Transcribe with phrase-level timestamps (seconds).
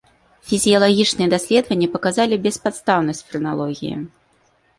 [0.51, 3.95] Фізіялагічныя даследаванні паказалі беспадстаўнасць фрэналогіі.